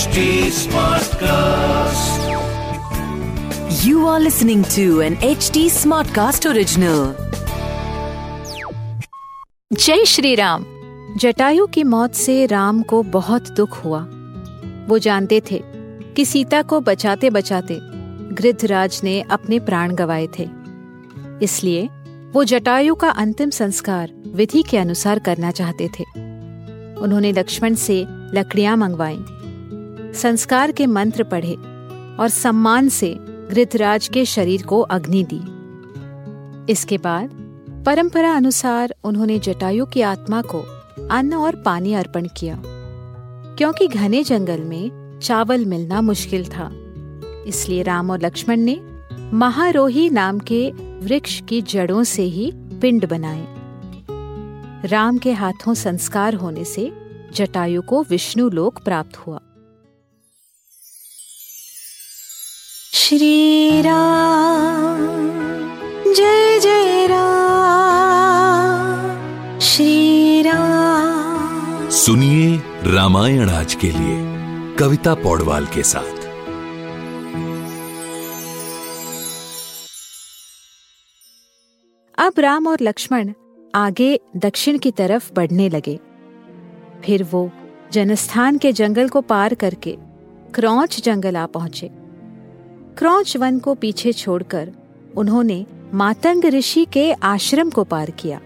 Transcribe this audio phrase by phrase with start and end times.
[0.00, 2.20] HD Smartcast.
[3.86, 7.12] You are listening to an HD Smartcast original.
[9.72, 10.64] जय श्री राम।
[11.16, 14.08] जटायु की मौत से राम को बहुत दुख हुआ।
[14.88, 15.62] वो जानते थे
[16.16, 17.78] कि सीता को बचाते बचाते
[18.34, 20.48] गृद्धराज ने अपने प्राण गवाए थे।
[21.42, 21.88] इसलिए
[22.32, 26.04] वो जटायु का अंतिम संस्कार विधि के अनुसार करना चाहते थे।
[27.00, 29.24] उन्होंने लक्ष्मण से लकड़ियाँ मंगवाई।
[30.14, 31.54] संस्कार के मंत्र पढ़े
[32.16, 33.14] और सम्मान से
[33.50, 35.40] गृद्धराज के शरीर को अग्नि दी।
[36.72, 37.30] इसके बाद
[37.86, 40.60] परंपरा अनुसार उन्होंने जटायु की आत्मा को
[41.10, 42.60] अन्न और पानी अर्पण किया,
[43.58, 46.70] क्योंकि घने जंगल में चावल मिलना मुश्किल था।
[47.46, 48.80] इसलिए राम और लक्ष्मण ने
[49.32, 52.50] महारोही नाम के वृक्ष की जड़ों से ही
[52.80, 53.46] पिंड बनाए।
[54.84, 56.90] राम के हाथों संस्कार होने से
[57.34, 59.40] जटायु को विष्णु लोक प्राप्त हुआ।
[62.92, 64.98] श्री राम
[66.14, 69.08] जय जय राम
[69.60, 76.28] श्री राम सुनिए रामायण आज के लिए कविता पौडवाल के साथ।
[82.18, 83.32] अब राम और लक्ष्मण
[83.74, 86.00] आगे दक्षिण की तरफ़ बढ़ने लगे।
[87.04, 87.50] फिर वो
[87.92, 89.96] जनस्थान के जंगल को पार करके
[90.54, 91.99] क्रौच जंगल आ पहुँचे।
[92.98, 94.72] क्रौच वन को पीछे छोड़कर
[95.16, 98.40] उन्होंने मातंग ऋषि के आश्रम को पार किया।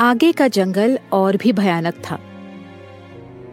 [0.00, 2.18] आगे का जंगल और भी भयानक था।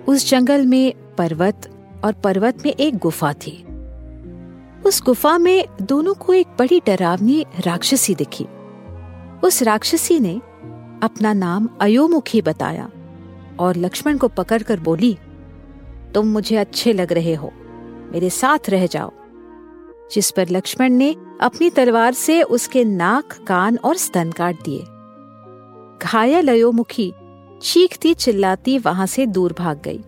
[0.08, 1.70] उस जंगल में पर्वत
[2.06, 3.66] और पर्वत में एक गुफा थी।
[4.86, 8.48] उस गुफा में दोनों को एक बड़ी डरावनी राक्षसी दिखी।
[9.44, 10.42] उस राक्षसी ने
[11.04, 12.90] अपना नाम अयोमुखी बताया
[13.60, 15.18] और लक्ष्मण को पकड़कर बोली,
[16.14, 17.52] तुम मुझे अच्छे लग रहे हो।
[18.12, 19.12] मेरे साथ रह जाओ।
[20.12, 24.84] जिस पर लक्ष्मण ने अपनी तलवार से उसके नाक, कान और स्तन काट दिए।
[26.02, 27.14] घायल अयोमुखी
[27.62, 30.04] चीखती चिल्लाती वहाँ से दूर भाग गई।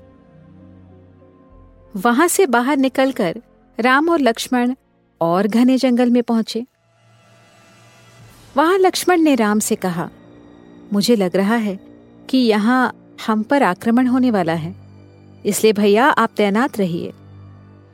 [1.95, 3.41] वहाँ से बाहर निकलकर
[3.79, 4.73] राम और लक्ष्मण
[5.21, 6.65] और घने जंगल में पहुँचे।
[8.57, 10.09] वहाँ लक्ष्मण ने राम से कहा,
[10.93, 11.79] मुझे लग रहा है
[12.29, 12.93] कि यहाँ
[13.27, 14.75] हम पर आक्रमण होने वाला है।
[15.45, 17.13] इसलिए भैया, आप तैनात रहिए।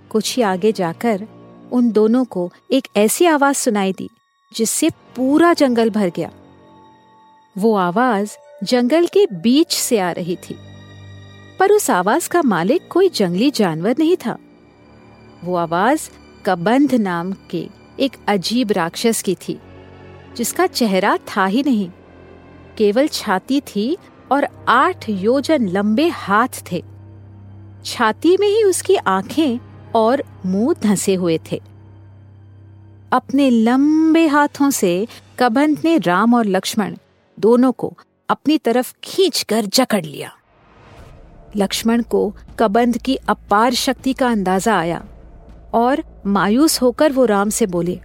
[0.10, 1.28] कुछ ही आगे जाकर
[1.74, 4.10] उन दोनों को एक ऐसी आवाज़ सुनाई दी,
[4.52, 6.32] जिससे पूरा जंगल भर गया।
[7.56, 10.56] वो आवाज़ जंगल के बीच से आ रही थी,
[11.60, 14.38] पर उस आवाज़ का मालिक कोई जंगली जानवर नहीं था।
[15.44, 16.10] वो आवाज़
[16.46, 17.68] कबंध नाम के
[18.00, 19.60] एक अजीब राक्षस की थी,
[20.38, 21.90] जिसका चेहरा था ही नहीं,
[22.78, 23.98] केवल छाती थी
[24.32, 26.84] और आठ योजन लंबे हाथ थे।
[27.86, 29.60] छाती में ही उसकी आँखें
[29.96, 31.62] और मुँह धंसे हुए थे।
[33.12, 35.08] अपने लंबे हाथों से
[35.40, 36.96] कबंध ने राम और लक्ष्मण
[37.38, 37.94] दोनों को
[38.30, 40.32] अपनी तरफ़ खींचकर जकड़ लिया।
[41.56, 45.04] लक्ष्मण को कबंध की अपार शक्ति का अंदाज़ा आया
[45.74, 48.00] और मायूस होकर वो राम से बोले,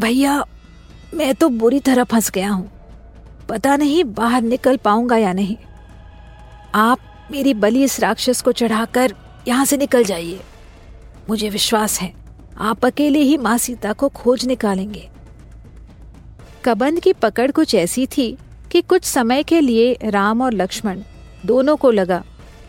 [0.00, 0.44] भैया,
[1.14, 2.70] मैं तो बुरी तरह फंस गया हूँ।
[3.48, 5.56] पता नहीं बाहर निकल पाऊँगा या नहीं।
[6.74, 6.98] आप
[7.30, 9.14] मेरी बलि इस राक्षस को चढ़ाकर
[9.48, 10.40] यहाँ से निकल जाइए।
[11.30, 12.12] मुझे विश्वास है।
[12.58, 15.08] आप अकेले ही माँ सीता को खोज निकालेंगे।
[16.64, 18.36] कबंद की पकड़ कुछ ऐसी थी
[18.72, 21.00] कि कुछ समय के लिए राम और लक्ष्मण
[21.46, 22.22] दोनों को लगा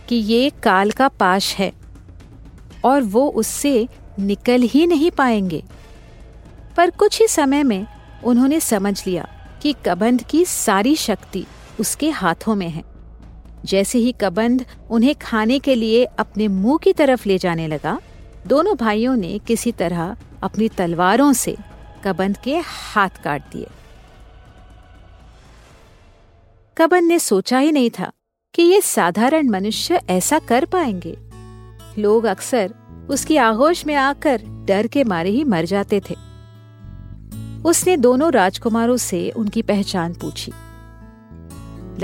[0.09, 1.71] कि ये काल का पाश है
[2.85, 3.87] और वो उससे
[4.19, 5.63] निकल ही नहीं पाएँगे।
[6.77, 7.85] पर कुछ ही समय में
[8.23, 9.27] उन्होंने समझ लिया
[9.61, 11.45] कि कबंध की सारी शक्ति
[11.79, 12.83] उसके हाथों में है।
[13.65, 17.99] जैसे ही कबंध उन्हें खाने के लिए अपने मुँह की तरफ़ ले जाने लगा
[18.47, 21.57] दोनों भाइयों ने किसी तरह अपनी तलवारों से
[22.03, 23.67] कबंध के हाथ काट दिए।
[26.77, 28.11] कबंध ने सोचा ही नहीं था
[28.53, 31.17] कि ये साधारण मनुष्य ऐसा कर पाएँगे।
[32.01, 32.73] लोग अक्सर
[33.09, 36.15] उसकी आगोश में आकर डर के मारे ही मर जाते थे।
[37.65, 40.51] उसने दोनों राजकुमारों से उनकी पहचान पूछी।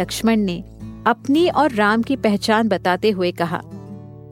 [0.02, 0.62] लक्ष्मण ने
[1.08, 3.62] अपनी और राम की पहचान बताते हुए कहा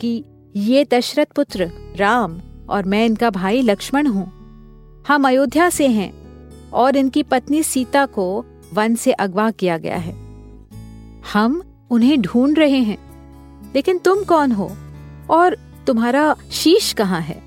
[0.02, 0.24] कि
[0.56, 4.26] ये दशरथ पुत्र, राम, और मैं इनका भाई लक्ष्मण हूँ।
[5.08, 6.12] हम अयोध्या से हैं,
[6.70, 10.14] और इनकी पत्नी सीता को वन से अगवा किया गया है।
[11.34, 12.98] हम उन्हें ढूंढ रहे हैं,
[13.76, 14.72] लेकिन तुम कौन हो,
[15.30, 15.58] और
[15.88, 17.42] तुम्हारा शीश कहाँ है?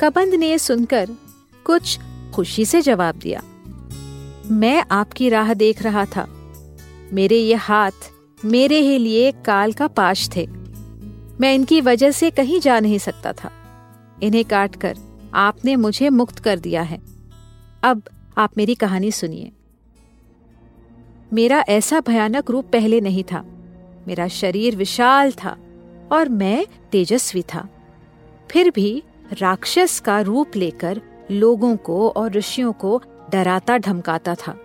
[0.00, 1.10] कबंद ने सुनकर
[1.64, 1.98] कुछ
[2.34, 3.42] खुशी से जवाब दिया,
[4.50, 6.28] मैं आपकी राह देख रहा था।
[7.12, 8.10] मेरे ये हाथ
[8.44, 10.48] मेरे ही लिए काल का पाश थे।
[11.40, 13.50] मैं इनकी वजह से कहीं जा नहीं सकता था।
[14.22, 14.94] इन्हें काट कर
[15.34, 16.98] आपने मुझे मुक्त कर दिया है।
[17.82, 18.02] अब
[18.38, 19.52] आप मेरी कहानी सुनिए।
[21.32, 23.44] मेरा ऐसा भयानक रूप पहले नहीं था।
[24.06, 25.56] मेरा शरीर विशाल था
[26.12, 27.68] और मैं तेजस्वी था।
[28.50, 29.02] फिर भी
[29.32, 34.60] राक्षस का रूप लेकर लोगों को और ऋषियों को डराता धमकाता था।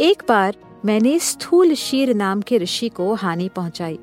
[0.00, 3.98] एक बार मैंने स्थूल शीर नाम के ऋषि को हानि पहुंचाई।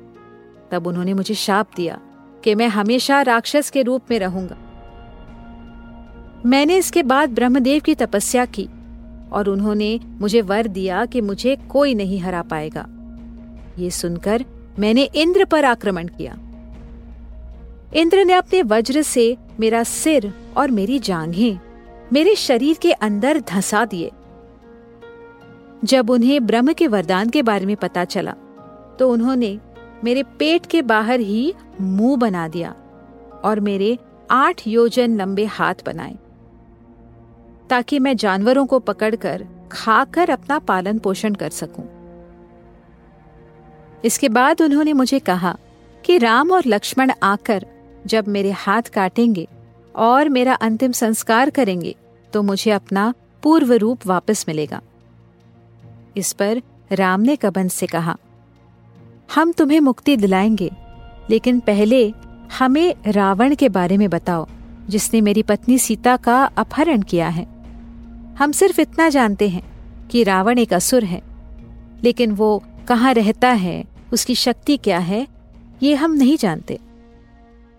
[0.70, 1.98] तब उन्होंने मुझे शाप दिया
[2.44, 4.56] कि मैं हमेशा राक्षस के रूप में रहूँगा।
[6.46, 8.68] मैंने इसके बाद ब्रह्मदेव की तपस्या की
[9.32, 12.86] और उन्होंने मुझे वर दिया कि मुझे कोई नहीं हरा पाएगा।
[13.78, 14.44] ये सुनकर
[14.78, 16.36] मैंने इंद्र पर आक्रमण किया।
[17.94, 21.58] इंद्र ने अपने वज्र से मेरा सिर और मेरी जांघें,
[22.12, 24.10] मेरे शरीर के अंदर धंसा दिए।
[25.84, 28.34] जब उन्हें ब्रह्म के वरदान के बारे में पता चला
[28.98, 29.58] तो उन्होंने
[30.04, 32.74] मेरे पेट के बाहर ही मुँह बना दिया
[33.44, 33.96] और मेरे
[34.30, 36.16] आठ योजन लंबे हाथ बनाए,
[37.70, 41.84] ताकि मैं जानवरों को पकड़कर खाकर अपना पालन पोषण कर सकूँ।
[44.04, 45.56] इसके बाद उन्होंने मुझे कहा
[46.04, 47.66] कि राम और लक्ष्मण आकर
[48.06, 49.46] जब मेरे हाथ काटेंगे
[49.94, 51.94] और मेरा अंतिम संस्कार करेंगे
[52.32, 53.12] तो मुझे अपना
[53.42, 54.80] पूर्व रूप वापस मिलेगा
[56.16, 56.62] इस पर
[56.92, 58.16] राम ने कबंध से कहा
[59.34, 60.70] हम तुम्हें मुक्ति दिलाएँगे,
[61.30, 62.14] लेकिन पहले
[62.58, 64.46] हमें रावण के बारे में बताओ,
[64.88, 67.46] जिसने मेरी पत्नी सीता का अपहरण किया है।
[68.34, 69.62] हम सिर्फ़ इतना जानते हैं
[70.08, 71.22] कि रावण एक असुर है,
[72.04, 75.26] लेकिन वो कहाँ रहता है, उसकी शक्ति क्या है,
[75.82, 76.78] ये हम नहीं जानते।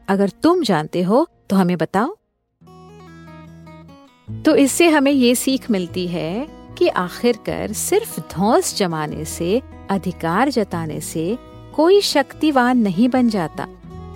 [0.07, 2.15] अगर तुम जानते हो तो हमें बताओ।
[4.45, 11.01] तो इससे हमें ये सीख मिलती है कि आखिरकार सिर्फ़ धौस जमाने से, अधिकार जताने
[11.01, 11.37] से
[11.75, 13.67] कोई शक्तिवान नहीं बन जाता।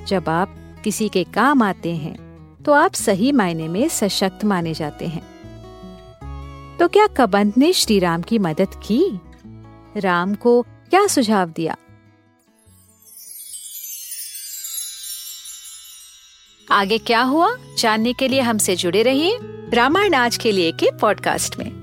[0.07, 2.23] जब आप किसी के काम आते हैं
[2.63, 5.33] तो आप सही मायने में सशक्त माने जाते हैं।
[6.79, 9.19] तो क्या कबंध ने श्री राम की मदद की?
[9.97, 11.75] राम को क्या सुझाव दिया?
[16.71, 17.55] आगे क्या हुआ?
[17.77, 19.37] जानने के लिए हमसे जुड़े रहिए
[19.73, 21.82] रामायण आज के लिए के पॉडकास्ट में।